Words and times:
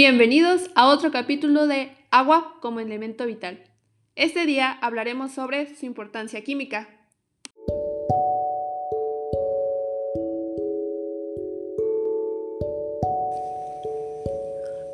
Bienvenidos 0.00 0.70
a 0.76 0.86
otro 0.86 1.10
capítulo 1.10 1.66
de 1.66 1.90
Agua 2.12 2.54
como 2.62 2.78
elemento 2.78 3.26
vital. 3.26 3.64
Este 4.14 4.46
día 4.46 4.70
hablaremos 4.80 5.32
sobre 5.32 5.74
su 5.74 5.86
importancia 5.86 6.44
química. 6.44 6.88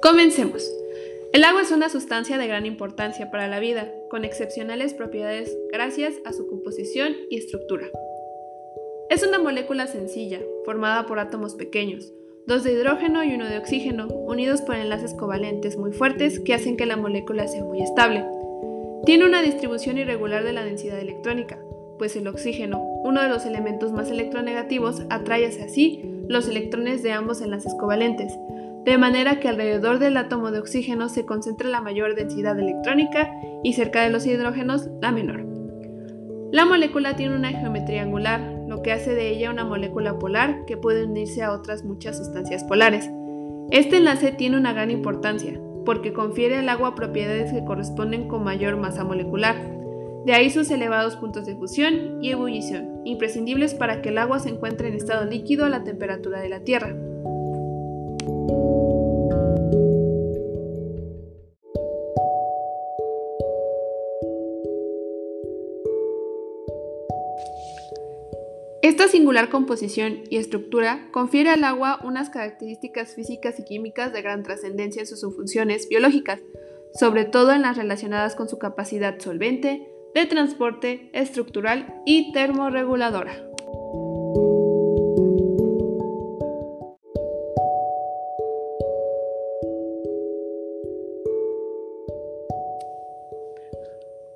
Comencemos. 0.01 0.67
El 1.35 1.45
agua 1.45 1.61
es 1.61 1.71
una 1.71 1.91
sustancia 1.91 2.39
de 2.39 2.47
gran 2.47 2.65
importancia 2.65 3.31
para 3.31 3.47
la 3.47 3.61
vida, 3.61 3.93
con 4.09 4.25
excepcionales 4.25 4.95
propiedades 4.95 5.55
gracias 5.71 6.15
a 6.25 6.33
su 6.33 6.47
composición 6.47 7.15
y 7.29 7.37
estructura. 7.37 7.91
Es 9.11 9.23
una 9.23 9.39
molécula 9.39 9.87
sencilla, 9.87 10.41
formada 10.65 11.05
por 11.05 11.19
átomos 11.19 11.57
pequeños, 11.57 12.11
dos 12.47 12.63
de 12.63 12.73
hidrógeno 12.73 13.25
y 13.25 13.35
uno 13.35 13.47
de 13.47 13.59
oxígeno, 13.59 14.09
unidos 14.09 14.61
por 14.63 14.77
enlaces 14.77 15.15
covalentes 15.15 15.79
muy 15.79 15.93
fuertes 15.93 16.41
que 16.41 16.55
hacen 16.55 16.77
que 16.77 16.87
la 16.87 16.97
molécula 16.97 17.49
sea 17.49 17.65
muy 17.65 17.81
estable. 17.81 18.25
Tiene 19.07 19.25
una 19.25 19.43
distribución 19.43 19.99
irregular 19.99 20.45
de 20.45 20.53
la 20.53 20.65
densidad 20.65 20.99
electrónica, 20.99 21.59
pues 21.99 22.17
el 22.17 22.27
oxígeno, 22.27 22.81
uno 23.03 23.23
de 23.23 23.29
los 23.29 23.47
elementos 23.47 23.93
más 23.93 24.11
electronegativos, 24.11 25.03
atrae 25.11 25.47
hacia 25.47 25.69
sí 25.69 26.03
los 26.29 26.49
electrones 26.49 27.03
de 27.03 27.13
ambos 27.13 27.41
enlaces 27.41 27.75
covalentes, 27.79 28.33
de 28.85 28.99
manera 28.99 29.41
que 29.41 29.49
alrededor 29.49 29.99
del 29.99 30.17
átomo 30.17 30.51
de 30.51 30.59
oxígeno 30.59 31.09
se 31.09 31.25
concentra 31.25 31.69
la 31.69 31.81
mayor 31.81 32.15
densidad 32.15 32.59
electrónica 32.59 33.31
y 33.63 33.73
cerca 33.73 34.03
de 34.03 34.11
los 34.11 34.27
hidrógenos 34.27 34.89
la 35.01 35.13
menor. 35.13 35.54
La 36.55 36.65
molécula 36.65 37.17
tiene 37.17 37.35
una 37.35 37.51
geometría 37.51 38.03
angular, 38.03 38.41
lo 38.69 38.81
que 38.81 38.93
hace 38.93 39.13
de 39.13 39.29
ella 39.29 39.51
una 39.51 39.65
molécula 39.65 40.21
polar 40.21 40.65
que 40.67 40.77
puede 40.77 41.05
unirse 41.05 41.43
a 41.43 41.51
otras 41.51 41.83
muchas 41.83 42.17
sustancias 42.17 42.63
polares. 42.63 43.11
Este 43.73 43.97
enlace 43.97 44.31
tiene 44.31 44.57
una 44.57 44.73
gran 44.73 44.93
importancia, 44.93 45.61
porque 45.85 46.13
confiere 46.13 46.57
al 46.59 46.69
agua 46.69 46.95
propiedades 46.95 47.53
que 47.53 47.65
corresponden 47.65 48.29
con 48.29 48.45
mayor 48.45 48.77
masa 48.77 49.03
molecular. 49.03 49.57
De 50.27 50.33
ahí 50.33 50.49
sus 50.49 50.71
elevados 50.71 51.17
puntos 51.17 51.45
de 51.45 51.57
fusión 51.57 52.23
y 52.23 52.31
ebullición, 52.31 53.01
imprescindibles 53.05 53.75
para 53.75 54.01
que 54.01 54.11
el 54.11 54.19
agua 54.19 54.39
se 54.39 54.51
encuentre 54.51 54.87
en 54.87 54.95
estado 54.95 55.25
líquido 55.25 55.65
a 55.65 55.71
la 55.71 55.83
temperatura 55.83 56.39
de 56.39 56.51
la 56.51 56.61
Tierra. 56.61 56.95
Esta 68.85 69.09
singular 69.09 69.49
composición 69.49 70.25
y 70.29 70.37
estructura 70.37 71.09
confiere 71.11 71.49
al 71.49 71.65
agua 71.65 72.01
unas 72.05 72.29
características 72.29 73.15
físicas 73.15 73.59
y 73.59 73.65
químicas 73.65 74.13
de 74.13 74.21
gran 74.21 74.43
trascendencia 74.43 75.01
en 75.01 75.07
sus 75.07 75.23
funciones 75.35 75.89
biológicas, 75.89 76.43
sobre 76.93 77.25
todo 77.25 77.53
en 77.53 77.63
las 77.63 77.79
relacionadas 77.79 78.37
con 78.37 78.47
su 78.47 78.59
capacidad 78.59 79.19
solvente, 79.19 79.89
de 80.15 80.27
transporte, 80.27 81.09
estructural 81.15 82.03
y 82.05 82.31
termorreguladora. 82.33 83.33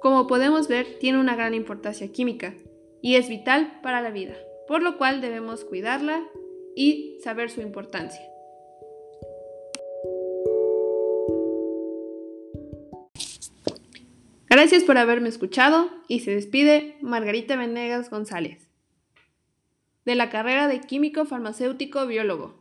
Como 0.01 0.27
podemos 0.27 0.69
ver, 0.69 0.87
tiene 0.99 1.21
una 1.21 1.37
gran 1.37 1.53
importancia 1.53 2.09
química, 2.09 2.55
y 3.03 3.17
es 3.17 3.29
vital 3.29 3.81
para 3.83 4.01
la 4.01 4.11
vida, 4.11 4.35
por 4.67 4.83
lo 4.83 4.99
cual 4.99 5.21
debemos 5.21 5.65
cuidarla 5.65 6.23
y 6.75 7.19
saber 7.23 7.51
su 7.51 7.61
importancia. 7.61 8.21
Gracias 14.51 14.83
por 14.85 14.97
haberme 14.97 15.29
escuchado 15.29 15.91
y 16.09 16.21
se 16.21 16.35
despide 16.35 16.97
Margarita 17.03 17.57
Venegas 17.57 18.09
González, 18.09 18.69
de 20.07 20.15
la 20.15 20.31
carrera 20.31 20.69
de 20.69 20.81
Químico 20.81 21.27
Farmacéutico 21.27 22.07
Biólogo. 22.07 22.55